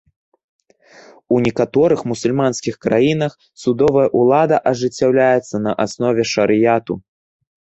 [1.35, 3.31] У некаторых мусульманскіх краінах
[3.65, 6.93] судовая ўлада ажыццяўляецца на аснове шарыяту.